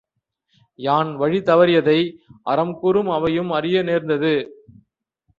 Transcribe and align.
யான் 0.79 1.09
வழி 1.15 1.39
தவறியதை 1.39 1.97
அறம் 2.43 2.73
கூறும் 2.79 3.09
அவையும் 3.09 3.51
அறிய 3.51 3.83
நேர்ந்தது. 3.83 4.33